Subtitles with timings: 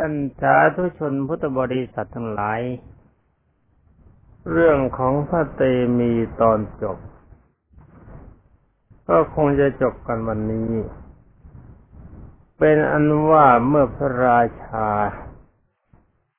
[0.00, 2.60] ปัญสาธุชนพุทธบริษัททั้งหลาย
[4.50, 5.62] เรื่องของพระเต
[5.98, 6.98] มีตอนจบ
[9.08, 10.72] ก็คงจะจบกันวันนี้
[12.58, 14.88] เป็นอันว่าเมื่อพระราชา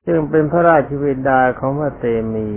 [0.06, 2.48] จึงเป็นพระราชวิดาของพระเตมี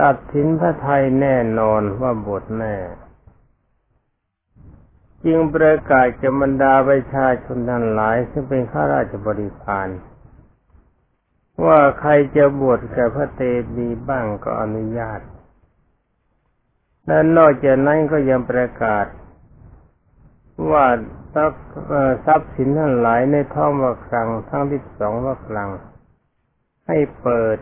[0.00, 2.74] ตัดสินพระไทยแน่นอนว่าบทแน่
[5.24, 9.88] จึงประกาศกับรรดาประชาชนทั้งหลาย ซึ่งเป็นข้าราชบริพาร
[11.66, 13.42] ว่าใครจะบวชกับพระเต
[13.76, 15.20] มีบ้างก็อนุญาต
[17.06, 19.06] และนอกจากนั้นก็ยังประกาศ
[20.70, 20.86] ว่า
[21.34, 21.36] ท
[22.28, 25.70] รัพย์สินทั้งหลายในท้องวัครังทั้งที่สองวัครัง
[26.86, 27.58] ให้เปิด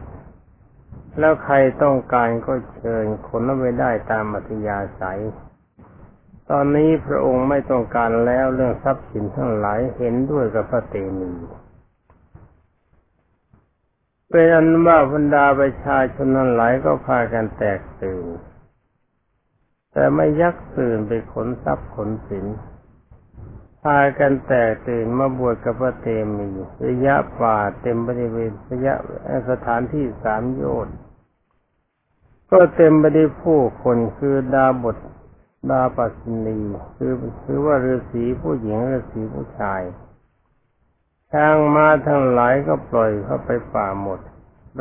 [1.18, 5.20] แล้วใครต้องการก็เชิญคนนั้นไปได้ตามอัธยาศัย
[6.50, 11.32] ตอนนี้พระองค์ไม่ต้องการแล้วเรื่องทรัพย์สินทั้งหลายเห็นด้วยกับพระเตมี
[14.30, 18.26] เป็นอันว่าบรรดาประชาชนทั้งหลายก็พากันแตกตื่น
[19.92, 22.46] แต่ไม่ยักตื่นไปขนทรัพย์ขนสิน
[23.82, 26.46] พากันแตกตื่นมาบวชกับพระเตมี
[26.86, 28.94] ระยะป่าเต็มบริเวณระยะ
[29.48, 30.96] สถานที่สามโยชน์
[32.50, 34.96] ก็เต็มไปด้วยผู้คนคือดาบท
[35.70, 36.58] ดาปัสนี
[36.96, 39.82] คือคือว่าฤาษีผู้หญิงฤาษีผู้ชาย
[41.32, 44.20] ช้างม้าทั้งหลายก็ปล่อยเข้าไปป่าหมด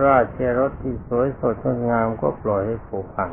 [0.05, 3.31] ราชรถที่สวยสดงดงามก็ปล่อยให้ผูกพัง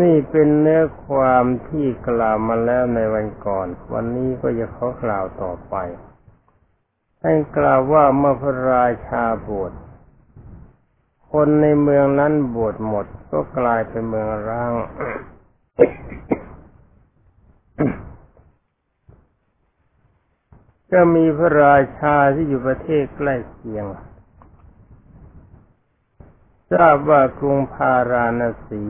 [0.00, 5.74] นี่เป็นเนื้อความที่กล่าวมาแล้วในวันก่อน วันนี้ก็จะขอกล่าวต่อไป
[7.22, 9.72] ให้กล่าวว่าเมื่อพระราชาบวช
[11.32, 14.72] คนในเมืองนั้นบวชหมดก็กลายเป็นเมืองร้าง
[20.92, 23.84] ก็มีพระราชาที่อยู่ประเทศใกล้เคียง
[26.72, 28.84] ทราบว่ากรุงพาราณสี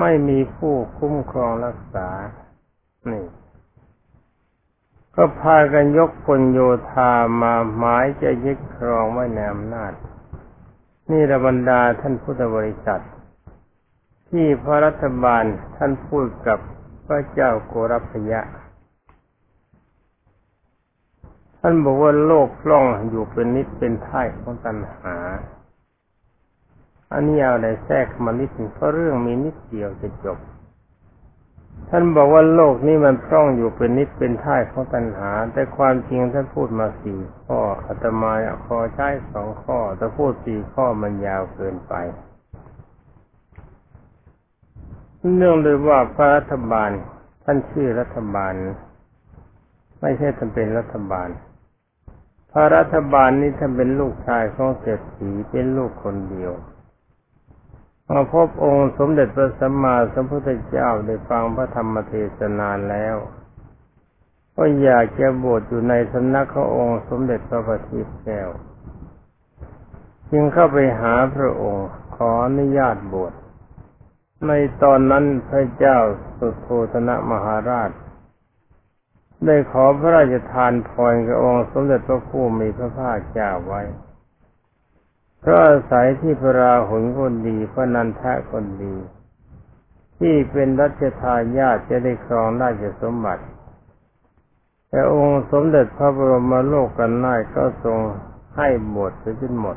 [0.00, 2.08] ไม่มีผู้คุ้มครองรักษา
[3.12, 3.26] นี่
[5.16, 7.12] ก็พากันยกพลโยธา
[7.42, 9.92] มาหมายจะยึดครองไว้ในอำนาจ
[11.10, 13.02] นี่ระบรรดาท่านพุทธบริษัท
[14.30, 15.44] ที่พระรัฐบาล
[15.76, 16.58] ท่านพูดกับ
[17.06, 18.40] พระเจ้าโกรพยะ
[21.60, 25.16] ท่านบอกว่าโลกล่องอยู่เป็นนิดเป็นท่ายของตัณหา
[27.12, 30.38] อันนี้เอาอะไรแทรกมานิดหนึ่งเพราะเรื่องมีนิดเดียวจะจบ
[31.90, 38.32] ท่านบอกว่าโลกนี้มันพร่องอยู่เป็นนิดเป็นท่ายของตัณหา แต่ความจริงท่านพูดมาสี่ข้ออาตมา
[38.66, 41.94] ขอใช้สองข้อแต่พูดสี่ข้อมันยาวเกินไป
[45.36, 46.90] เนื่องโดยว่าพระรัฐบาล
[47.44, 48.52] ท่านชื่อรัฐบาล
[50.00, 51.28] ไม่ใช่ท่านเป็นรัฐบาล
[52.52, 56.52] พระรัฐบาลนี้ท่านเป็นลูกชายของเศรษฐีเป็นลูกคนเดียว
[58.08, 63.16] มาพบองค์สมเด็จพระสัมมาสัมพุทธเจ้าได้ฟังพระธรรมเทศนาแล้ว
[64.56, 68.48] ก็อยากจะบวชอยู่ในสำนักขององค์สมเด็จพระบัณฑิตแก้ว
[70.30, 73.32] จึงเข้าไปหาพระองค์ขออนุญาตบวช
[74.44, 74.52] ใน
[74.82, 75.98] ตอนนั้นพระเจ้า
[76.38, 77.90] สุโธธนะมหาราช
[79.46, 83.82] ได้ขอพระราชทานพรกับองค์สมเด็จพระผู้มีพระภาคเจ้าไว้
[85.40, 88.94] เพราะอาศัยที่พระราหุลคนดีพระนันทะคนดี
[90.18, 93.44] ที่เป็นรัชทายาทจะได้ครองราชสมบัติ
[94.88, 97.98] แต่องค์สมเด็จพระบรมโลกกันนายก็ทรง
[98.56, 99.76] ให้บวชไปจนหมด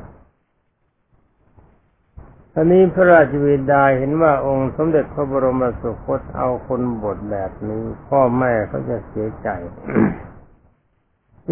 [2.62, 9.50] อนนี้พระราชวิดาเห็นว่าองค์สมเด็จพระบรมสุคตเอาคนบทแบบนี้ พ่อแม่เขาจะเสียใจ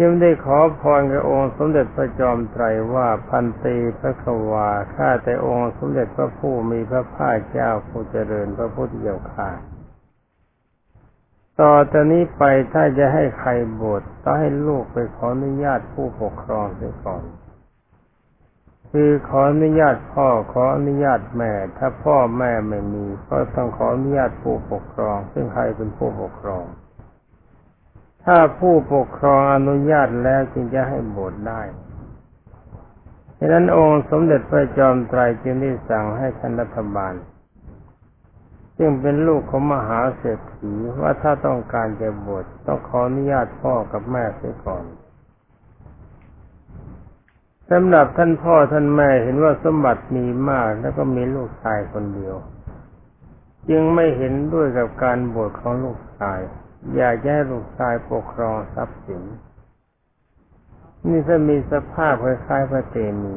[0.00, 2.64] ยังได้ขอพรกับองค์สมเด็จพระจอมไตร
[2.94, 9.50] ว่าพันตีพระควาข้าแต่องค์สมเด็จพระผู้มีพระภาคเจ้าผู้เจริญพระพุทธเจ้าข้า
[11.60, 12.42] ต่อจากนี้ไป
[12.72, 17.24] ถ้าจะให้ใครบวชต้องให้ลูกไปขออนุญาตผู้ปกครองเสียก่อน
[18.92, 26.64] คือขออนุญาตพ่อขออนุญาตแม่ ถ้าพ่อแม่ไม่มี ก็ต้องขออนุญาตผู้ปกครอง ซึ่งใครเป็นผู้ปกครอง
[28.24, 31.62] ถ้าผู้ปกครองอนุญาตแล้วจึงจะให้บวชได้
[33.38, 37.14] ดังนั้นองค์สมเด็จพระจอมไตรจึงได้สั่งให้ท่านรัฐบาล
[38.76, 44.84] ซึ่งเป็นลูกของมหาเศรษฐีว่าถ้าต้องการจะบวชต้องขออนุญาตพ่อกับแม่เสียก่อน
[47.72, 52.36] สำหรับท่านพ่อท่านแม่เห็นว่าสมบัติมีมากแล้วก็มีลูกชายคนเดียว
[53.68, 56.40] จึงไม่เห็นด้วยกับการบวชของลูกชาย
[56.96, 59.22] อยากให้ลูกชายปกครองทรัพย์สิน
[61.06, 63.36] นี่ถ้ามีสภาพคล้ายๆพระเตมี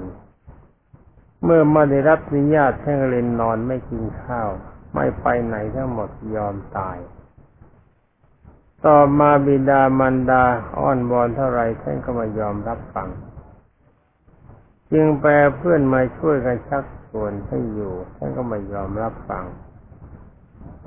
[1.44, 4.50] เมื่อมาได้รับอนุญาตแท่านก็เลยนอนไม่กินข้าว
[4.95, 6.98] ไม่ไปไหนทั้งหมดยอมตาย
[8.86, 10.44] ต่อมาบิดามารดา
[10.80, 13.10] อ้อนวอนเท่าไรท่านก็ไม่ยอมรับฟัง
[14.92, 19.46] จึงแปลเพื่อนมาช่วยกันชักชวนให้อยู่ท่านก็ไม่ยอมรับฟัง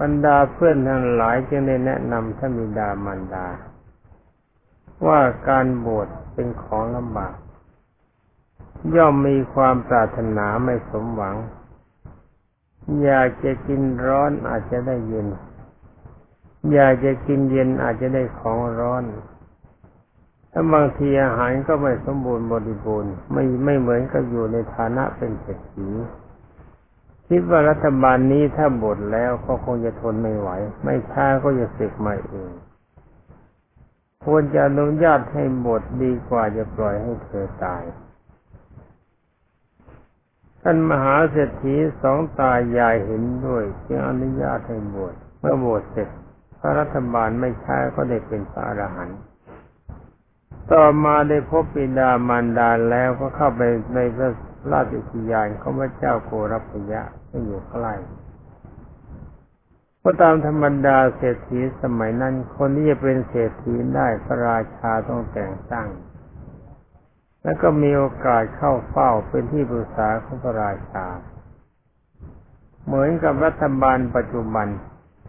[0.01, 3.47] บรรดาเพื่อนทั้งหลายจึงได้แนะนำท่านบิดามารดา
[5.07, 7.35] ว่าการบวชเป็นของลำบาก
[8.95, 11.37] ย่อมมีความปรารถนาไม่สมหวัง
[13.03, 15.29] อยากจะกินร้อนอาจจะได้เย็น
[16.73, 19.05] อยากจะกินเย็นอาจจะได้ของร้อน
[20.57, 25.89] ถ้าบางทีอาหารก็ไม่สมบูรณ์บริบูรณ์ไม่ไม่เหมือนกับอยู่ในฐานะเป็นเศรษฐี
[27.29, 30.51] คิดว่ารัฐบาลนี้ถ้าบทแล้วก็คงจะทนไม่ไหว
[30.85, 32.51] ไม่ช้าก็จะสึกมาเอง
[34.25, 37.83] ควรจะอนุญาตให้บทดีกว่าจะปล่อยให้เธอตาย
[40.63, 46.09] ท่านมหาเศรษฐีสองตายายเห็นด้วย จึงอนุญาตให้บวชเมื่อบวชเสร็จ
[46.59, 49.19] พระรัฐบาลไม่ช้าก็ได้เป็นพระอรหันต์
[50.73, 53.63] ต่อมาได้พบปิดามารดาแล้วก็เข้าไป
[53.95, 54.31] ในพระ
[54.73, 57.95] ราชอุทยานของพระเจ้าโกรพยะที่อยู่ใกล้
[60.03, 65.89] ก็ตามธรรมดาเศรษฐีสมัยนั้น คนที่จะเป็นเศรษฐีได้พระราชาต้องแต่งตั้ง
[67.43, 71.07] แล้วก็มีโอกาสเข้าเฝ้าเป็นที่ปรึกษาของพระราชา
[72.85, 74.67] เหมือนกับรัฐบาลปัจจุบัน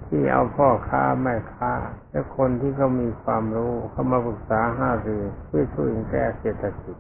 [0.08, 1.74] ที่เอาพ่อค้าแม่ค้า
[2.12, 6.98] และคนที่เขามีความรู้เข้ามาปรึกษาห้ารือเพื่อช่วยแก้เศรษฐกิจ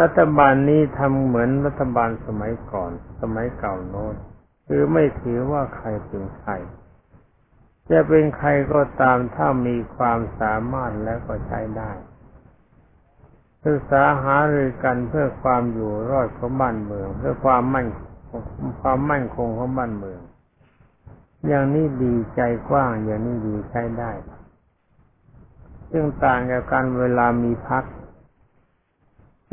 [0.00, 2.90] รัฐบาลนี้ทำเหมือนรัฐบาลสมัยก่อน
[3.20, 4.14] สมัยเก่าโน้น
[4.66, 6.52] คือไม่ถือว่าใครเป็นใคร
[7.90, 11.92] จะเป็นใครก็ตามถ้ามีความสามารถแล้วก็ใช้ได้
[13.64, 17.86] ศึกษาหารือกันเพื่อความอยู่รอดของบ้านเมือง เพื่อความมั่น
[18.80, 20.20] ความมั่นคงของบ้านเมือง
[21.46, 24.10] อย่างนี้ดีใจกว้าง อย่างนี้ดีใช้ได้
[25.90, 27.84] ซึ่งต่างกับการเวลามีพัก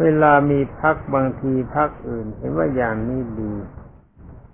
[0.01, 3.53] เวลามีพักบางทีพักอื่น เห็นว่าอย่างนี้ดี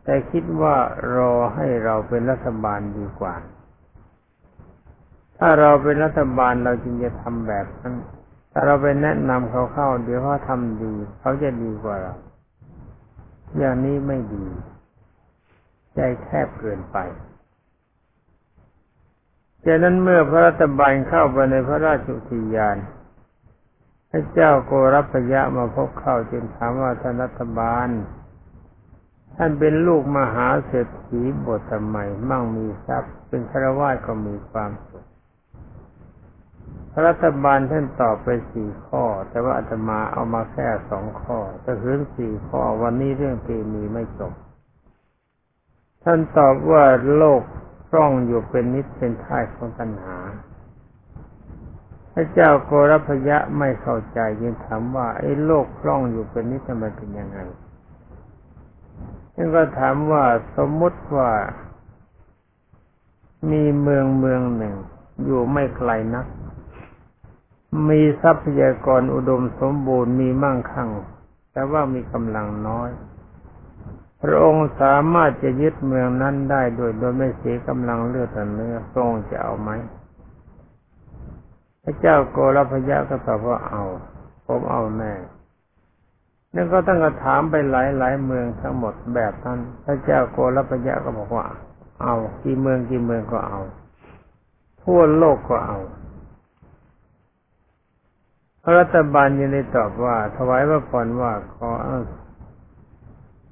[0.03, 0.75] แต่คิดว่า
[1.15, 3.35] รอให้เราเป็นรัฐบาลดีกว่า
[5.37, 7.95] ถ้าเราเป็นรัฐบาลเราจึงจะทำแบบนั้น
[8.51, 12.13] ถ้าเราไปแนะนำเขาเข้า เดี๋ยวเขาทำดี เขาจะดีกว่าเรา
[13.57, 14.45] อย่างนี้ไม่ดี
[15.95, 16.97] ใจแคบเกินไป
[19.65, 22.77] จากนั้นเมื่อพระรัฐบาลเข้าไปในพระราชุทยาน
[24.09, 27.87] พระเจ้าโกรพยะมาพบเข้าจึงถามว่าท่านรัฐบาล
[29.35, 31.97] ท่านเป็นลูกมหาเศรษฐีบททำไม
[32.29, 35.05] มั่งมีทรัพย์ เป็นคารวะก็มีความสุข
[36.91, 44.33] พระรัฐบาลท่านตอบไปสี่ข้อ แต่ว่าอาตมาเอามาแค่สองข้อแต่คืนสี่ข้อวันนี้เรื่องเกมีไม่จบ
[46.03, 46.83] ท่านตอบว่า
[47.17, 47.41] โลก
[47.95, 50.17] ร่องอยู่เป็นนิดเป็นท่ายของตัณหา
[52.13, 57.39] พระเจ้าโกรพยะไม่เข้าใจยิงถามว่าไอ้โลกคล่องอยู่เป็นนิจมันเป็นยังไง
[59.35, 60.23] ท่านก็ถามว่า
[60.57, 61.31] สมมุติว่า
[63.51, 64.75] มีเมืองเมืองหนึ่ง
[65.25, 66.25] อยู่ไม่ไกลนัก
[67.89, 70.89] มีทรัพยากรอุดมสมบูรณ์มีมั่งคั่ง
[71.51, 72.89] แต่ว่ามีกำลังน้อย
[74.23, 79.69] พระองค์สามารถจะยึดเมืองนั้นได้โดยโดยไม่เสียกำลังเลือดเนื้อทรงจะเอาไหม
[81.83, 83.83] พระเจ้าโกรพยะก็ตอบว่าเอา
[84.45, 85.13] ผมเอาแน่
[86.55, 91.45] นั่นก็ตั้งกระถามไปหลายหลายเมืองทั้งหมดแบบนั้นพระเจ้าโกรพยะก็บอกว่า
[92.03, 93.59] เอากี่เมืองกี่เมืองก็เอา
[94.83, 95.79] ทั่วโลกก็เอา
[98.63, 101.69] พระรัฐบาลยังได้ตอบว่า ถวายพระพรว่าขอ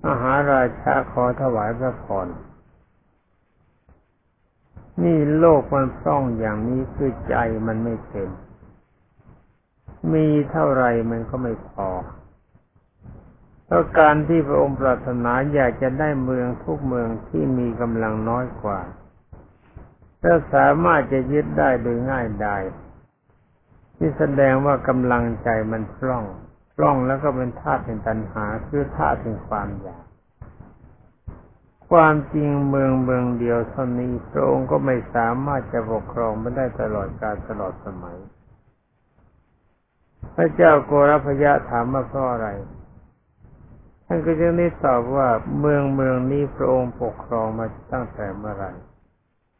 [0.07, 2.27] อาหาราชาขอถวายพระพร
[5.03, 7.35] นี่โลกมันซ่องอย่างนี้คือใจ
[7.67, 8.29] มันไม่เต็ม
[10.13, 11.89] มีเท่าไรมันก็ไม่พอ
[13.65, 18.79] เพราะการที่พระองค์ปรารถนาอยากจะได้เมืองทุกเมืองที่มีกำลังน้อยกว่า
[20.23, 22.63] ถ้าสามารถจะยึดได้โดยง่ายดาย
[23.97, 26.25] ที่แสดงว่ากำลังใจมันพร่อง
[26.81, 30.05] พร่องแล้วก็เป็นธาตุเป็นตัณหาคือธาตุเป็นความอยาก
[31.89, 38.17] ความจริงเมืองเมืองเดียวเท่านี้พระองค์ก็ไม่สามารถจะปกครองไม่ได้ตลอดกาลตลอดสมัย
[40.35, 42.47] พระเจ้าโกรพยะถามว่าเพราะอะไร
[44.05, 45.27] ท่านก็จึงได้ตอบว่า
[45.59, 48.65] เมืองเมืองนี้พระองค์ปกครองมาตั้งแต่เมื่อไร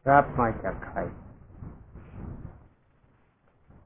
[0.08, 0.98] รับมาจากใคร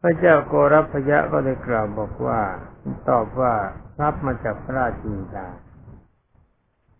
[0.00, 2.40] พระเจ้าโกรพยะก็ได้กล่าวบอกว่า
[3.08, 3.54] ตอบว่า
[4.00, 5.46] รับมาจากพระราชวิดา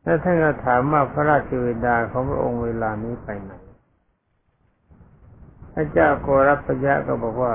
[0.03, 3.53] แล้วท่านก็ถามว่าพระราชวิดาของพระองค์เวลานี้ไปไหน
[5.75, 7.55] พระเจ้าโกรพยะก็บอกว่า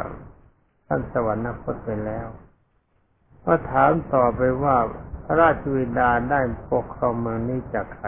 [0.87, 2.27] ท่านสวรรคตไปแล้ว
[3.45, 4.75] ก็ถามต่อไปว่า
[5.23, 6.39] พระราชวิดาได้
[6.71, 8.07] ปกครองเมืองนี้จากใคร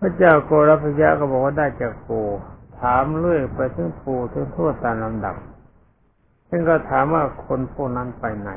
[0.00, 2.20] พระเจ้าโกรพยะก็บอกว่าได้จากปู
[2.80, 5.36] ถามเรื่อยไปถึงปูถึงทั่วตามลำดับ
[6.48, 8.50] ซึ่งก็ถามว่าคนพวกนั้นไปไหน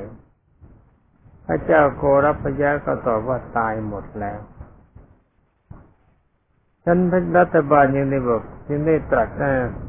[1.46, 4.40] พระเจ้าโกรพยะก็ตอบว่าตายหมดแล้ว
[6.84, 9.30] ท่านพระรัฐบาลยังได้บอกยังได้ตรัส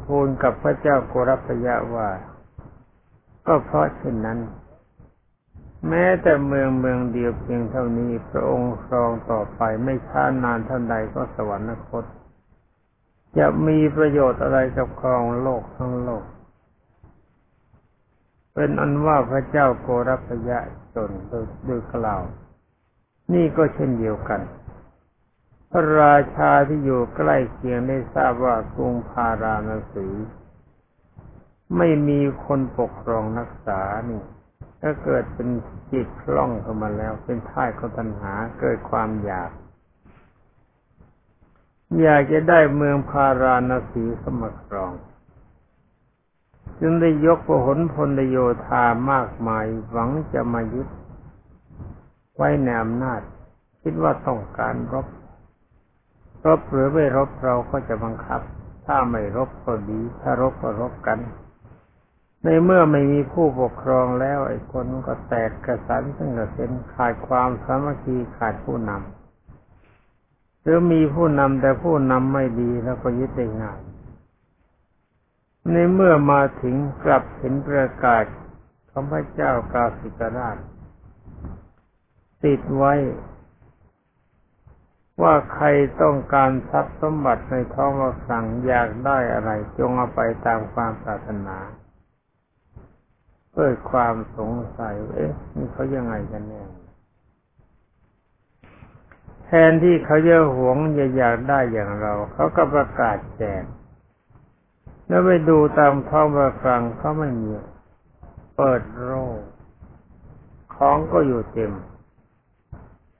[0.04, 2.08] ทูลกับพระเจ้าโกรพยะว่า
[3.46, 4.38] ก็เพราะเช่นนั้น
[5.88, 12.04] แม้แต่เมืองเมืองเดียวเพียงเท่านี้ พระองค์ครองต่อไปไม่ช้านานเท่าใดก็สวรรคต
[13.38, 16.24] จะมีประโยชน์อะไรกับครองโลกทั้งโลก
[18.54, 20.58] เป็นอันว่าพระเจ้าโกรพยะ
[20.94, 21.10] จน
[21.64, 22.22] โดยกล่าว
[23.34, 24.40] นี่ก็เช่นเดียวกัน
[25.70, 30.08] พระราชาที่อยู่ใกล้เคียงได้ทราบว่ากรุงพาราณสี
[31.76, 33.80] ไม่มีคนปกครองรักษา
[34.10, 34.22] นี่
[34.80, 35.48] ถ้าเกิดเป็น
[35.92, 39.50] จิตคล่องเข้ามาแล้ว เป็นท่ายของตัณหาเกิดความอยาก
[42.02, 44.92] อยากจะได้เมืองพาราณสีสมครอง
[46.80, 50.88] จึงได้ยกพหลพลโยธามากมายหวังจะมายึด
[52.36, 53.20] ไว้ในอำนาจ
[53.82, 55.06] คิดว่าต้องการรบ
[56.46, 58.40] รบหรือไม่รบเราก็จะบังคับ
[58.86, 61.18] ถ้าไม่รบก็ดี ถ้ารบก็รบกัน
[62.44, 73.80] ในเมื่อไม่มีผู้ปกครองแล้วไอ้คนก็แตกกระสันซึ่งกระเซ็นขาดความสามัคคีขาดผู้นำหรือมีผู้นำแต่ผู้นำไม่ดีแล้วก็ยึดได้ง่าย
[75.72, 78.24] ในเมื่อมาถึงกลับเห็นประกาศ
[78.90, 80.56] ของพระเจ้ากาสิกราช
[82.44, 82.94] ติดไว้
[85.22, 85.66] ว่าใคร
[86.02, 91.58] ต้องการทรัพย์สมบัติในท้องเราสั่งอยากได้อะไรจงเอาไปตามความปรารถนา
[93.54, 96.62] เกิดความสงสัยเอ๊ะนี่เขายังไงกันแน่
[99.44, 103.64] แทนที่เขาจะหวงจะอยากได้อย่างเรา เขาก็ประกาศแจก
[105.10, 107.50] แล้วไปดูตามท้องประกลางเขาไม่มี
[108.56, 109.40] เปิดโรค
[110.74, 111.72] ของก็อยู่เต็ม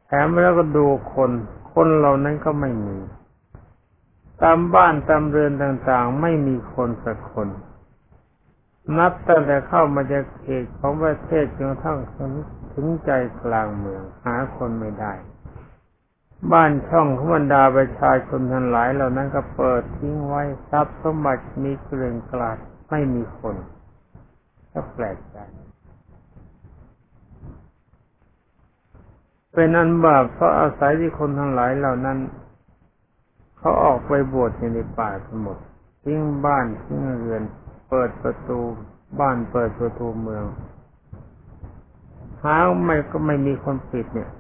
[0.06, 1.30] แถมแล้วก็ดูคน
[1.73, 2.99] คนเหล่านั้นก็ไม่มี
[4.42, 7.49] ตามบ้านตามเรือนต่างๆ ไม่มีคนสักคน
[8.99, 11.99] นับตั้งแต่เข้ามาจากเขตของประเทศจนกระทั่ง
[12.73, 13.11] ถึงใจ
[13.42, 15.12] กลางเมือง หาคนไม่ได้
[16.52, 22.59] บ้านช่องของบรรดาประชาชนทั้งหลายเหล่านั้นก็เปิดทิ้งไว้ทรัพย์สมบัติมีเกลื่อนกลาด
[22.90, 23.56] ไม่มีคน
[24.73, 25.38] ก็แปลกใจ
[29.52, 32.18] เป็นอันบาปเพราะอาศัยที่คนทั้งหลายเหล่านั้น
[33.59, 35.59] เขาออกไปบวชในป่าทั้งหมด
[36.04, 37.42] ทิ้งบ้านทิ้งเรือน
[37.88, 38.61] เปิดประตู
[39.20, 40.44] บ้านเปิดประตูเมือง
[42.42, 44.30] หาไม่ก็ไม่มีคนปิดเนี่ย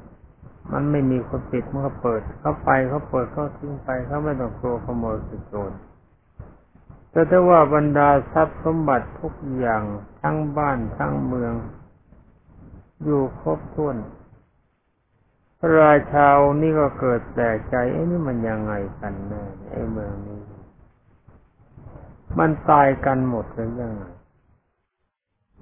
[0.72, 5.72] มันไม่มีคนปิดมันก็เปิด เขาไปเขาเปิดเขาทิ้งไปเขาไม่ต้องกลัวขโมยสุดโจร
[7.10, 9.82] แต่ถ้าว่าบรรดาทรัพย์สมบัติทุกอย่าง
[10.20, 11.54] ทั้งบ้านทั้งเมือง
[13.04, 13.96] อยู่ครบถ้วน
[15.58, 20.40] พระราชาวนี่ก็เกิดแต่ใจไอ้นี่มันยังไงกันแน่ไอ้เมืองนี้
[22.38, 24.04] มันตายกันหมดเลยยังไง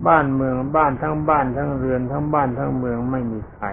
[0.06, 3.66] บ้านเมืองบ้านทั้งบ้านทั้งเรือนทั้งบ้านทั้งเมืองไม่มีใคร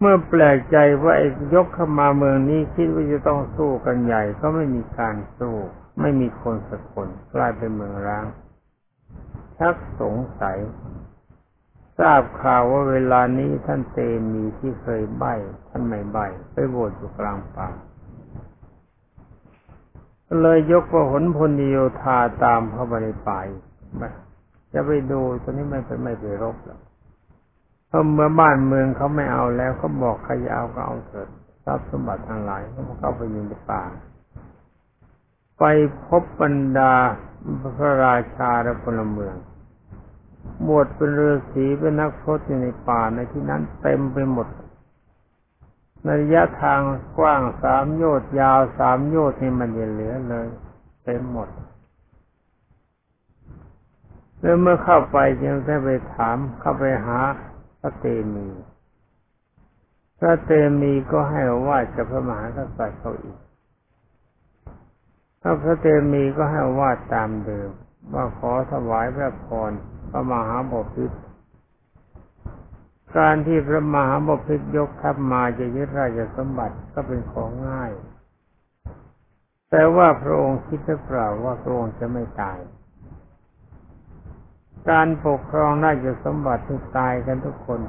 [0.00, 5.56] เมื่อแปลกใจว่าไอ้ยกเข้ามาเมืองนี้คิดว่าจะต้องสู้กันใหญ่ก็ไม่มีการสู้
[6.00, 8.26] ไม่มีคนสักคนกลายเป็นเมืองร้าง
[9.58, 10.58] ชักสงสัย
[11.98, 13.98] ทราบข่าวว่าเวลานี้ท่านเต
[14.32, 15.24] มีที่เคยใบ
[15.68, 16.18] ท่านไม่ใบ
[16.52, 17.68] ไปโบสถ์อยู่กลางป่า
[20.42, 23.40] เลยยกพระหนพลโยธาตามเข้าไปในป่า
[24.72, 26.80] จะไปดูตอนนี้ไม่ไปไม่ไปรบแล้ว
[27.88, 31.28] เพราะเมื่อบ้านเมืองเขาไม่เอาแล้วเขาบอกใครจะเอาก็เอาเถิด
[31.64, 33.82] ทรัพย์สมบัติทั้งหลายเขาเข้าไปอยู่ในป่า
[35.58, 35.64] ไป
[36.06, 36.94] พบบรรดา
[37.78, 39.34] พระราชาและพลเมือง
[40.66, 44.48] บวชเป็นฤาษีเป็นนักพรตอยู่ในป่าในที่นั้นเต็มไปหมด
[46.04, 46.80] ในระยะทาง
[47.18, 50.46] กว้างสามโยชน์ยาวสามโยชน์นี่มันยังเหลือเลย
[51.04, 51.48] เต็มหมด
[54.40, 57.18] แล้วเมื่อเข้าไปจึงได้ไปถามเข้าไปหา
[57.88, 58.48] ระเตมี
[60.18, 63.38] พระเตมีก็ให้ว่าจะพระมหากษัตริย์เขาอีก
[65.40, 67.70] พระพระเตมีก็ให้วาตามเดิม
[68.14, 69.70] ว่าขอถวายพระพร
[70.10, 71.18] พระมหาบพิตร
[73.16, 77.92] การที่พระมหาบพิตรยกทัพมาจะยึดราชสมบัติก็เป็นของง่าย
[79.70, 82.58] แต่ว่าพระองค์คิดหรือเปล่าว่าพระองค์จะไม่ตาย
[84.90, 87.80] การปกครองราชสมบัติที่ตายกันทุกคน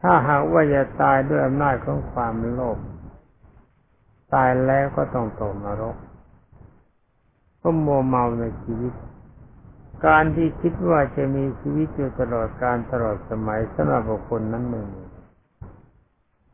[0.00, 2.78] ถ้าหากว่าจะตายด้วยอำนาจของความโลภ
[4.34, 5.96] ตายแล้วก็ต้องตกนรก
[7.62, 8.92] ก็มัวเมาในชีวิต
[10.06, 15.02] การที่คิดว่าจะมีชีวิตอยู่ตลอดการตลอดสมัยสำหรับบุคคลนั้นไม่มี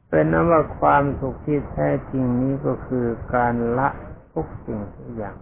[0.08, 3.88] เป็นนั้นว่าความสุขที่แท้จริงนี้ก็คือการละ
[4.32, 5.36] ทุกสิ่งทุกอย่าง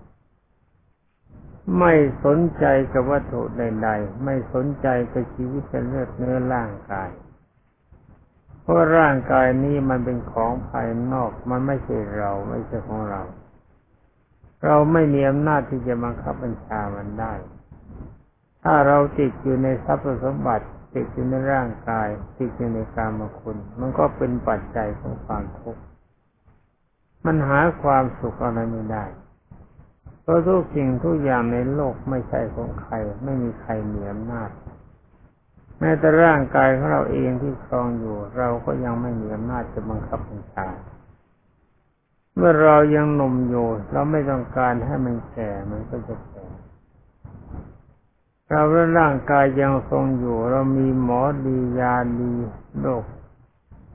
[1.78, 1.92] ไม่
[2.24, 7.10] สนใจกับวัตถุใดๆ ไม่สนใจกับชีวิตเลือดเนื้อร่างกาย
[8.62, 13.22] เพราะร่างกายนี้มันเป็นของภายนอก มันไม่ใช่เราไม่ใช่ของเรา
[14.64, 17.34] เราไม่มีอำนาจที่จะบังคับบัญชามันได้
[18.62, 22.08] ถ้าเราติดอยู่ในทรัพย์สมบัติ ติดอยู่ในร่างกาย
[22.38, 25.82] ติดอยู่ในกามคุณ มันก็เป็นปัจจัยของความทุกข์
[27.24, 29.04] มันหาความสุขอะไรไม่ได้
[30.26, 34.50] เพราะทุกสิ่งทุกอย่างในโลกไม่ใช่ของใคร ไม่มีใครมีอำนาจ
[35.78, 40.68] แม้แต่ร่างกายของเราเองที่ครองอยู่ เราก็ยังไม่มีอำนาจจะบังคับบัญชา
[42.34, 46.46] เมื่อเรายังหนุ่มอยู่เราไม่ต้องการให้มันแก่มันก็จะแก่
[48.50, 48.62] เรา
[48.98, 52.32] ร่างกายยังทรงอยู่ เรามีหมอดียาดี
[52.80, 53.04] โรค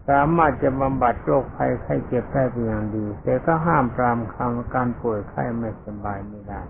[0.10, 6.62] สามารถจะบำบัดโรคภัยไข้เจ็บได้เป็นอย่างดี แต่ก็ห้ามปรามคำการป่วยไข้ไม่สบายไม่ได้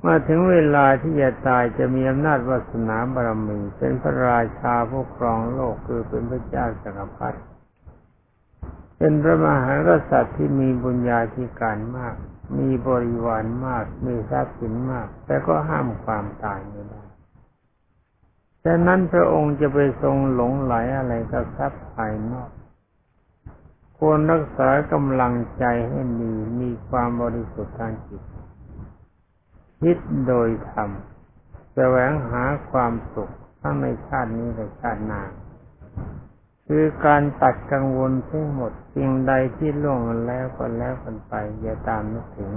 [0.00, 7.40] เมื่อถึงเวลาที่จะตายจะมีอำนาจวาสนาบารมี เป็นพระราชาผู้ครองโลกคือเป็นพระเจ้าจักรพรรดิ
[8.98, 12.14] เป็นพระมหากษัตริย์ที่มีบุญญาธิการมาก
[12.58, 17.02] มีบริวารมาก มีทรัพย์สินมาก แต่ก็ห้ามความตายไม่ได้
[18.66, 22.50] ดังนั้นพระองค์จะไปทรงหลงไหลอะไรกับทรัพย์ภายนอก
[23.98, 28.22] ควรรักษากำลังใจให้มีมีความบริสุทธิ์ทางจิต
[29.80, 30.90] คิดโดยธรรม
[31.74, 35.22] แสวงหาความสุขทั้งในชาตินี้และชาติหน้า
[36.66, 42.52] คือการตัดกังวลทั้งหมดสิ่งใดที่ล่วงมันแล้วก็แล้วกันไป อย่าตามนึกถึง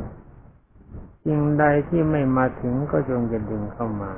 [1.25, 4.13] สิ่งใดที่ไม่มาถึงก็จงจะดึงเข้ามา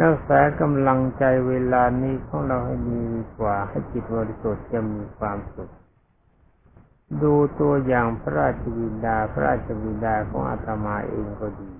[0.00, 3.04] รักษากำลังใจเวลานี้ของเราให้ดี
[3.38, 5.70] กว่าให้จิตบริสุทธิ์จะมีความสุข
[7.22, 11.72] ดูตัวอย่างพระราชบิดาพระราชบิดาของอาตมาเองก็ดี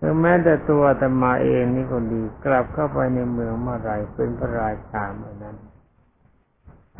[0.00, 5.56] ถึงแม้แต่ตัวอาตมาเองนี่ก็ดีกลับเข้าไปในเมืองเมื่อไรเป็นพระราชาเมื่อนั้น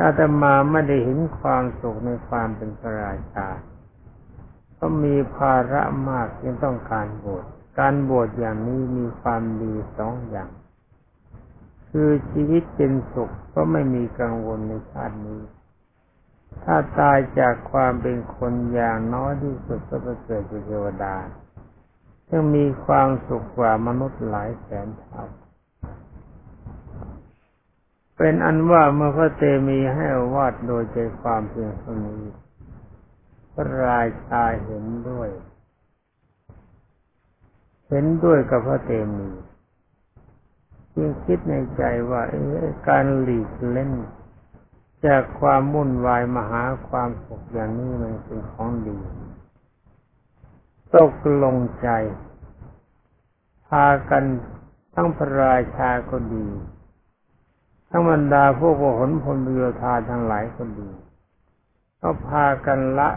[0.00, 3.46] อาตมาไม่ได้เห็นความสุขในความเป็นพระราชา
[4.78, 7.46] ก็มีภาระมากจึงต้องการบวช
[7.78, 10.50] การบวชอย่างนี้มีความดีสองอย่าง
[11.90, 15.42] คือชีวิตเป็นสุขก็ไม่มีกังวลในชาตินี้
[16.64, 21.16] ถ้าตายจากความเป็นคนอย่างน้อยที่สุดก็ไปเกิดเป็นเทวดา
[22.28, 25.24] ซึ่งมีความสุขกว่ามนุษย์หลายแสนเท่า
[28.16, 32.22] เป็นอันว่าเมื่อพระเตมีให้วาดโดยใจความเพียงเท่านี้
[33.52, 35.30] พระราชาเห็นด้วย
[37.88, 39.28] เห็นด้วยกับพระเตมี
[40.94, 42.44] จึงคิดในใจว่าเอ้
[42.88, 43.92] การหลีกเล่น
[45.06, 48.96] จากความมุ่นวายมาหาความสุขอย่างนี้มันเป็นของดี
[50.96, 51.88] ตกลงใจ
[53.66, 54.24] พากัน
[54.94, 56.46] ทั้งพระราชาก็ดี
[57.90, 60.88] ทั้งบรรดาพวกผลพลโยธาทั้งหลายก็ดี
[62.00, 63.08] ก็พากันละ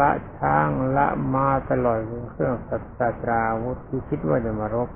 [0.00, 1.98] ละช้างละมาตลอด
[2.30, 2.82] เครื่องสัต
[3.22, 4.88] ตราวุธที่คิดว่าจะมารบ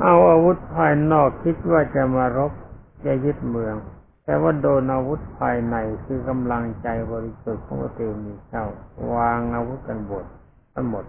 [0.00, 2.52] เอาอาวุธภายนอกคิดว่าจะมารบ
[3.06, 3.76] จะยึดเมือง
[4.24, 8.66] แต่ว่าโดนอาวุธภายในคือกำลังใจบริสุทธิ์ของพระเตมีเจ้า
[9.14, 10.24] วางอาวุธกันบท
[10.74, 11.04] ทั้งหมด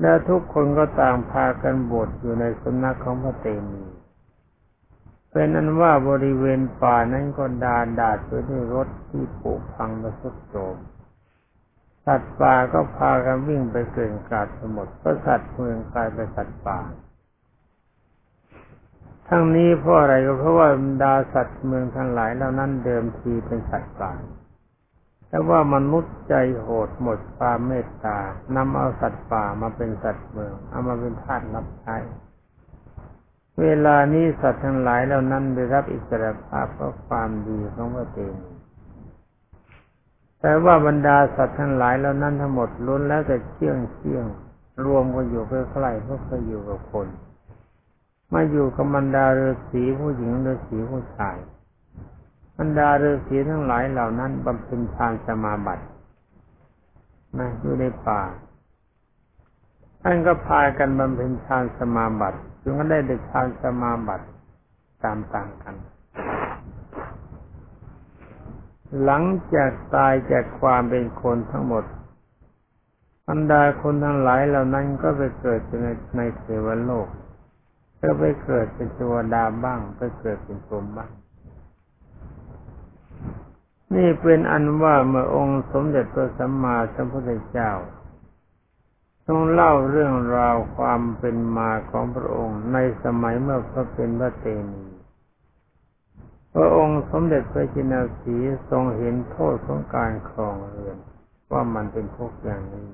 [0.00, 3.82] และทุกคนก็ต่างพากันบทอยู่ในสำนักของพระเตมี
[5.30, 10.76] เป็นนั้นว่าบริเวณป่านั้นก็ดาดาดไปด้วยรถที่ปุพังและสุดโทม
[12.06, 16.80] สัตว์ป่าก็พากันวิ่งไปเกินกาดสมดเพรสัตว์เมืองกลายเป็นสัตว์ป่า
[19.28, 20.68] ทั้งนี้เพราะอะไรก็เพราะว่า
[21.02, 24.12] ดาสัตว์เมืองทั้งหลายเหล่านั้นเดิมทีเป็นสัตว์ป่า
[25.28, 28.18] แต่ว่ามนุษย์ใจโหดหมดความเมตตา
[28.56, 31.96] นำเอาสัตว์ป่ามาเป็นสัตว์เมืองเอามาเป็นทาสรับใช้
[33.60, 38.34] เวลานี้สัตว์ทั้งหลายเหล่านั้นได้รับอิสรภาพเพราะความดีของพระเตม
[40.40, 44.24] แต่ว่าบรรดาสัตว์ทั้งหลายแล้วนั้นทั้งหมดล้นแล้วแต่เชี่ยงเชี่ยง
[44.84, 47.06] รวมกันอยู่ใกล้ๆก็เคยอยู่กับคน
[48.32, 51.36] มาอยู่กับบรรดาฤาษีผู้หญิงฤาษีผู้ชาย
[52.58, 55.84] บรรดาฤาษีทั้งหลายเหล่านั้นบำเพ็ญฌานสมาบัติ
[57.38, 58.20] นะอยู่ในป่า
[60.02, 64.26] ท่านก็พากันบำเพ็ญฌานสมาบัติจึงก็ได้เด็กฌานสมาบัติ
[65.04, 65.74] ตามต่างกัน
[69.04, 69.22] หลัง
[69.54, 71.84] จากตายจากความเป็นคนทั้งหมด
[73.28, 75.86] บรรดาคนทั้งหลายเหล่านั้นก็ไปเกิดใน
[76.16, 77.08] ในเทวโลก
[78.02, 81.10] ก็ไปเกิดเป็นตัวดาบ้างไปเกิดเป็นพรหมบ้าง
[83.94, 87.70] นี่เป็นอันว่าเมื่อองค์สมเด็จพระสัมมาสัมพุทธเจ้า
[89.32, 94.84] ทรงเล่าเรื่องราวความเป็นมาของพระองค์ในสมัยเมื่อพระเป็นพระเตมี
[96.54, 98.36] พระองค์สมเด็จพระจินสี
[98.70, 100.96] ทรงเห็นโทษของการครองเรือน
[101.52, 102.88] ว่ามันเป็นทุกอย่างนี้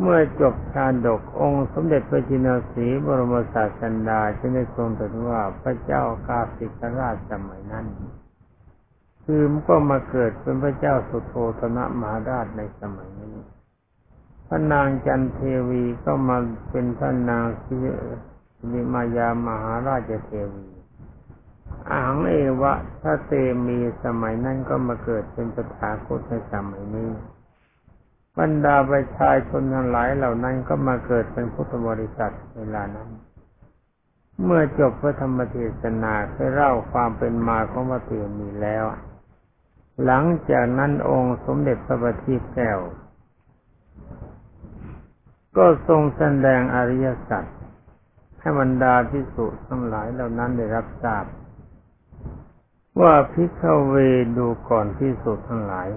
[0.00, 7.86] เมื่อจบชาดกองค์สมเด็จพระจินสีบรมศาสันดาจึงได้ทรงตรัสว่าพระเจ้ากาสิกราชสมัยนั้น
[9.24, 13.36] คือมก็มาเกิดเป็นพระเจ้าสุโธธนะมหาราชในสมัยนี้
[14.48, 16.38] พระนางจันเทวีก็มา
[16.70, 17.74] เป็นพระนางสิ
[18.72, 20.66] ริมายามหาราชเทวี
[21.90, 23.32] อังเอวะถ้าเต
[23.66, 27.10] มีสมัยนั้นก็มาเกิดเป็นประธาคตในสมัยนี้
[28.38, 33.08] บรรดาประชาชนทั้งหลายเหล่านั้นก็มาเกิดเป็นพุทธบริษัทเวลานั้น
[34.44, 38.84] เมื่อจบพระธรรมเทศนาได้เล่าความเป็นมาของพระเตมีแล้ว
[40.04, 42.78] หลังจากนั้นองค์สมเด็จพระบัณฑิตแก้ว
[45.58, 47.44] ก็ทรงแสดงอริยสัจ
[48.38, 51.24] ให้บรรดาพิสุทั้งหลายเหล่านั้นได้รับทราบ
[53.00, 53.94] ว่าพิฆเว
[54.36, 55.88] ดูก่อนที่สุดทั้งหลาย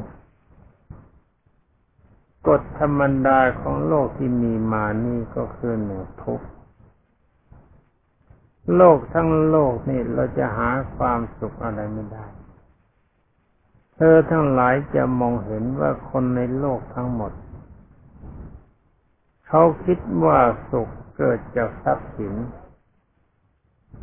[2.47, 6.41] กฎธรรมดาของโลกที่มีมานี่ก็คือหนึ่งทุก
[8.75, 12.25] โลกทั้งโลกนี่เราจะหาความสุขอะไรไม่ได้
[13.95, 17.31] เธอทั้งหลายจะมองเห็นว่าคนในโลกทั้งหมด
[19.53, 20.39] เขาคิดว่า
[20.71, 22.35] สุขเกิดจากทรัพย์สิน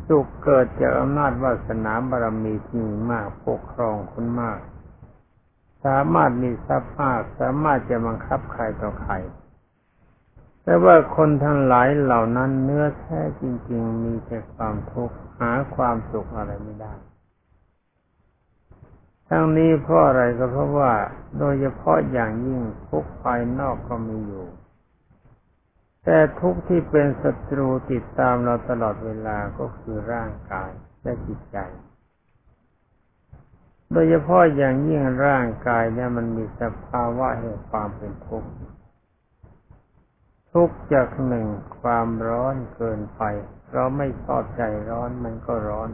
[0.07, 4.59] สุขเกิดจากอำนาจวาสนาบารมีที่มีมากปกครองคนมาก
[5.85, 9.13] สามารถมีทรัพย์มากสามารถจะบังคับใครต่อใคร
[10.63, 16.93] แต่ว่าคนทั้งหลายเหล่านั้นเนื้อแท้จริง ๆ มีแต่ความทุกข์หาความสุขอะไรไม่ได้
[19.27, 20.91] ทั้งนี้เพราะอะไรก็เพราะว่า
[21.37, 24.47] โดยเฉพาะอย่างยิ่งทุกภายนอกก็มีอยู่
[26.05, 30.71] แต่ทุกที่เป็นศัตรูติดตามเราตลอดเวลาก็คือร่างกาย
[31.03, 31.57] และจิตใจ
[33.91, 38.51] โดยเฉพาะอย่างยิ่งร่างกายเนี่ยมันมีสภาวะแห่งความเป็นทุกข์
[40.53, 41.47] ทุกจากหนึ่ง
[41.81, 43.21] ความร้อนเกินไป
[43.73, 45.89] เราไม่ชอบใจร้อนมันก็ร้อน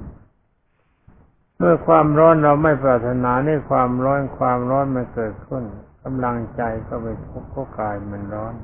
[1.58, 5.64] เมื่อความร้อนเราไม่ปรารถนาในความร้อนความร้อนมันเกิดขึ้น
[6.04, 8.56] กำลังใจก็ไปทุกข์ก็กายมันร้อน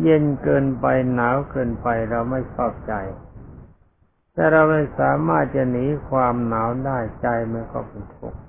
[0.00, 2.94] เย็นเกินไปหนาวเกินไปเราไม่ชอบใจ
[4.34, 8.40] แต่เราไม่สามารถจะหนีความหนาวได้ใจมันก็เป็นทุกข์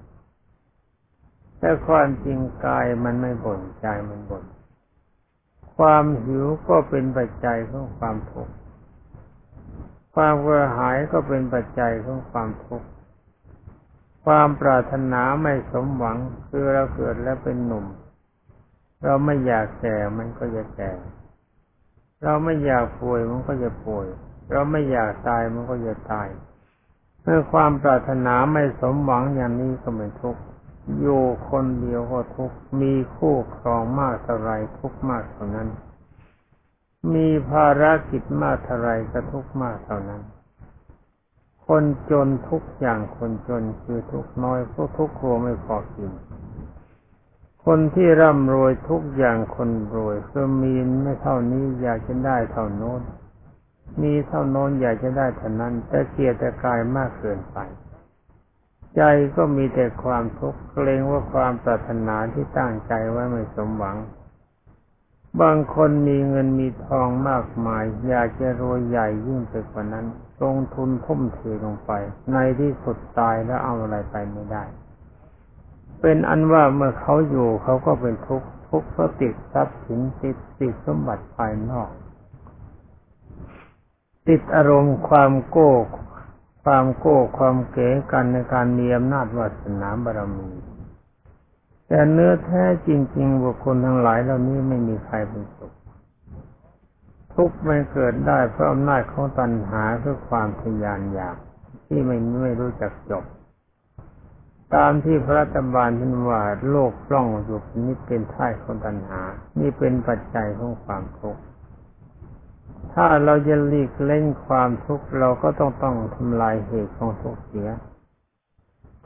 [1.60, 4.43] แต่ความจริงกายมันไม่บ่นใจมันบ่น
[5.77, 8.53] ความหิวก็เป็นปัจจัยของความทุกข์
[10.15, 12.88] ความกระหายก็เป็นปัจจัยของความทุกข์
[14.25, 17.86] ความปรารถนาไม่สมหวังคือเราเกิดแล้วเป็นหนุ่ม
[19.03, 20.91] เราไม่อยากแก่มันก็จะแก่
[22.23, 24.05] เราไม่อยากป่วยมันก็จะป่วย
[24.51, 26.27] เราไม่อยากตายมันก็จะตาย
[27.21, 30.41] เมื่อความปรารถนาไม่สมหวังอย่างนี้ก็เป็นทุกข์
[31.01, 35.69] อยู่คนเดียวก็ทุกข์มีคู่ครองมากเท่าไรทุกข์มากเท่านั้น
[37.13, 40.21] มีภารกิจมากเท่าไรก็ทุกข์มากเท่านั้น
[41.67, 46.12] คนจนทุกอย่างคนจนคือทุกน้อยพวกทุกครัวไม่พอกิน
[47.65, 50.73] คนที่ร่ำรวยทุกอย่างคนรวยคือมี
[51.04, 53.02] ไม่เท่านี้อยากจะได้เท่าโน้น
[54.02, 57.58] มีเท่าโน้นอยากจะได้เท่านั้น แต่เกียรต่กายมากเกินไป
[58.95, 59.02] ใจ
[59.36, 63.97] ก็มีแต่ความทุกข์เกรงว่าความปรารถนาที่ตั้งใจไว้ไม่สมหวัง
[65.41, 70.06] บางคนมีเงินมีทองมากมาย อยากจะรวยใหญ่ยิ่งไปกว่านั้น
[70.41, 71.91] ลงทุนทุ่มเทลงไป
[72.34, 74.63] ในที่สุดตายแล้วเอาอะไรไปไม่ได้
[76.05, 81.89] เป็นอันว่าเมื่อเขาอยู่เขาก็เป็นทุกข์ทุกข์เพราะติดทรัพย์สินติดติดสมบัติภายนอก
[84.27, 85.71] ติดอารมณ์ความโก้
[86.63, 90.49] ความโก้ความเก๋กันในการมีอำนาจวาสนาบารมี
[91.87, 95.73] แต่เนื้อแท้จริง ๆ บุคคลทั้งหลายเหล่านี้ไม่มีใครเป็นสุข
[97.35, 101.37] ทุกข์ไม่เกิดได้เพราะอำนาจของตัณหาคือความทยานอยาก
[101.87, 103.23] ที่ไม่ไม่รู้จักจบ
[104.75, 109.21] ตามที่พระรัฐบาลท่านว่าโลกปล้องอยู่นี้เป็นท่ายของตัณหา
[109.59, 111.41] นี่เป็นปัจจัยของความทุกข์
[112.93, 117.69] ถ้าเราจะหลีกเล่นความทุกข์เราก็ต้องต้องทำลายเหตุของทุกข์เสีย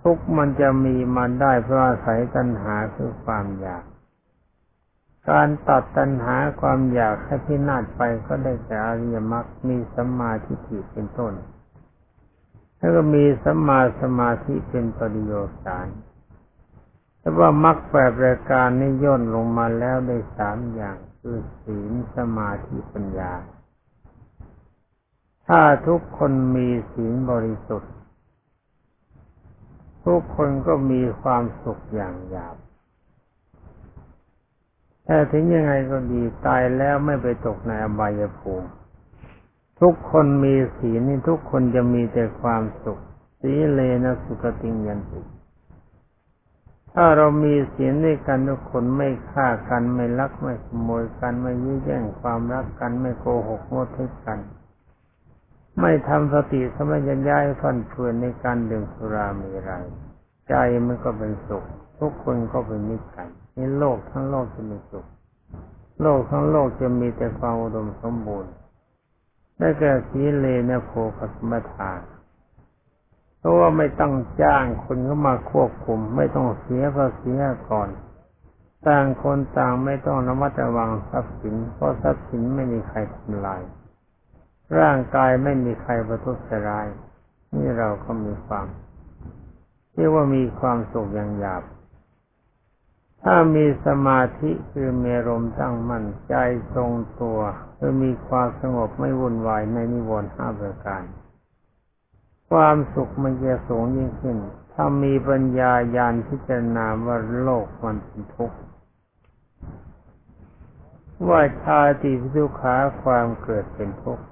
[0.01, 3.83] ทุกข์มันจะมีมาได้เพราะอาศัยตัณหาคือความอยาก
[5.29, 11.33] การตัดตัณหาความอยากให้พินาศไปก็ได้แต่อริยมรรคมีสัมมาทิฏฐิเป็นต้น
[12.77, 15.87] แล้วก็มีสัมมาสมาธิเป็นปริโยสาร
[17.19, 23.33] แต่ว่ามรรคแปดรายการนี้ย่นลงมาแล้วได้สามอย่าง คือศีลสมาธิปัญญา
[25.47, 27.93] ถ้าทุกคนมีศีลบริสุทธิ์
[30.05, 32.55] ทุกคนก็มีความสุขอย่างหยาบ
[35.05, 38.69] แต่ถึงยังไงก็ดีตายแล้วไม่ไปตกในอบายภูมิ
[39.81, 42.99] ทุกคนมีศีลนี่ทุกคนจะมีแต่ความสุข
[43.41, 45.21] สีเลนะสุขติงยันติ
[46.93, 54.39] ถ้าเรามีศีลด้วยกันทุกคนไม่ฆ่ากันไม่ลักไม่ขโมยกันไม่ยื้อแย่งความรักกันไม่โกหกโมทึกกัน
[55.81, 59.71] ไม่ทำสติสมัญญาให้ฟันเฟือนในการดื่มสุรามีไร
[60.49, 60.53] ใจ
[60.85, 61.63] มันก็เป็นสุข
[61.99, 65.05] ทุกคนก็เป็นมิตรกันนี่โลกทั้งโลกจะมีสุข
[66.01, 68.51] โลกทั้งโลกจะมีแต่ความอุดมสมบูรณ์
[69.57, 71.91] ได้แก่สีเลนะโภคสมถา
[73.39, 77.89] เพราะว่าไม่ต้องจ้างคนเข้ามาควบคุม ไม่ต้องเสียก็เสียก่อน
[78.87, 83.61] ต่างคนต่างไม่ต้องระมัดระวังทรัพย์สิน เพราะทรัพย์สินไม่มีใครทำลาย
[84.79, 86.87] ร่างกายไม่มีใครประทุษร้าย
[87.55, 88.67] นี่เราก็มีความ
[89.93, 91.63] เรียกว่ามีความสุขอย่างหยาบ
[93.23, 96.33] ถ้ามีสมาธิคือมีลมตั้งมั่นใจ
[96.75, 97.39] ทรงตัว
[97.77, 101.03] คือมีความสงบไม่วุ่นวายในนิวรณ์ห้าประการ
[102.51, 104.37] ความสุขมันจะสูงยิ่งขึ้น
[104.73, 108.57] ถ้ามีปัญญาญาณพิจารณาว่าโลกมันเป็นทุกข์
[111.27, 114.25] ว่าชาติพิทุขาความเกิดเป็นทุกข์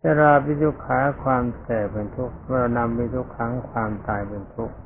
[0.00, 4.76] ชราปิทุขาความแก่เป็นทุกข์มรณะปิทุขังความตายเป็นทุกข์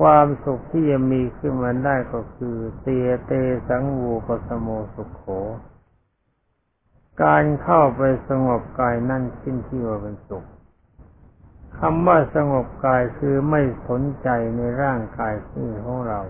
[0.00, 2.86] ความสุขที่จะมีขึ้นมาได้ก็คือเต
[3.26, 3.32] เต
[3.68, 5.22] สังวูปสโมสุขโข
[7.22, 10.44] การเข้าไปสงบกายนั่นขึ้นที่ว่าเป็นสุข
[11.78, 16.20] คำว่าสงบกายคือไม่สนใจในร่างกายที่ของเรา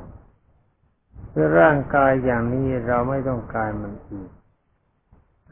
[1.33, 4.31] คือร่างกายอย่างนี้เราไม่ต้องการมันอีก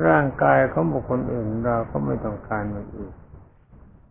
[0.07, 3.13] ร่างกายของบุคคลอื่นเราก็ไม่ต้องการมันอีก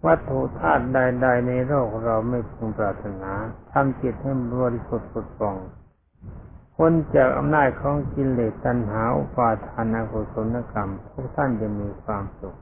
[0.05, 3.31] วัตถุธาตุใด ๆ ในโลกเราไม่พึงปรารถนา
[3.71, 5.57] ทำจิตให้บริสุทธิ์สุดฟอง
[6.75, 12.55] พ้นจากอำนาจของกิเลสตัณหาอุปาทานอกุศลกรรม ทุกท่านจะมีความสุข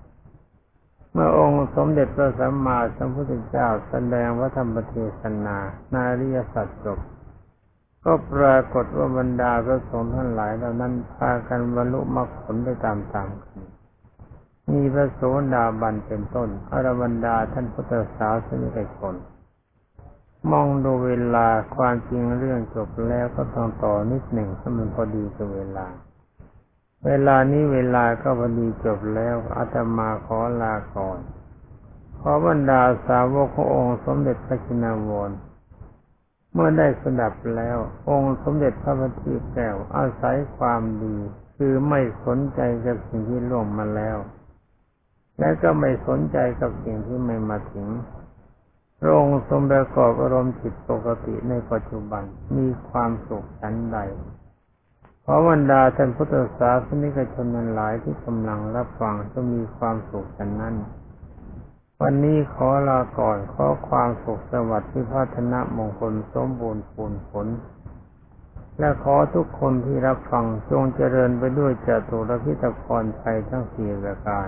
[1.12, 5.58] เมื่อองค์สมเด็จพระสัมมาสัมพุทธเจ้าแสดงวัฒนเทศนา
[5.93, 7.00] นาริยสัจจบ
[8.04, 13.28] ก็ปรากฏว่าบรรดาพระสงฆ์ทั้งหลายเหล่านั้นพากันบรรลุมรรคผลไปตามๆกัน
[14.74, 15.22] มีพระโส
[15.54, 19.16] ดาบันเป็นต้นอรบรรดาท่านพุทธศาสนิกชน
[20.52, 25.88] มองดูเวลาความจริงเรื่องจบแล้วก็ต้องต่อนิดหนึ่งให้มันพอดีกับเวลา
[27.06, 31.20] เวลานี้เวลาก็พอดีจบแล้วอาตมาขอลาก่อน
[32.20, 35.32] ขอบรรดาสาวกขององค์สมเด็จพระชินวร
[36.54, 37.78] เมื่อได้สดับแล้ว
[38.10, 41.16] องค์สมเด็จพระบัณฑิตแก้วอาศัยความดี
[41.56, 44.18] คือไม่สนใจกับสิ่งที่ล่วงมาแล้ว
[45.39, 47.88] และก็ไม่สนใจกับสิ่งที่ไม่มาถึง
[49.00, 52.23] พระองค์ทรงประกอบอารมณ์จิตปกติในปัจจุบัน
[52.58, 54.00] มีความสุขชั้นใด
[55.26, 60.76] ขอบรรดาท่านพุทธศาสนิกชนนั้นหลายที่กำลังรับฟังจะมีความสุขชั้นนั้น
[62.02, 67.47] วันนี้ขอลาก่อนขอความสุขสวัสดิ์ที่พัฒนามงคลสมบูรณ์ผลผล
[68.80, 74.47] และขอทุกคนที่รับฟังจงเจริญไปด้วยจตุรพิตรพรชัยทั้งสี่ประการ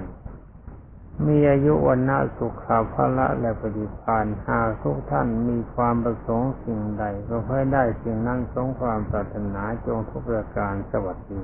[1.28, 11.44] มีอายุวันนาสุขาภละและปฏิพานหากทุกท่านมีความประสงค์สิ่งใด ก็ให้ได้สิ่งนั้นสงความปรารถนาจงทุกประการสวัสดี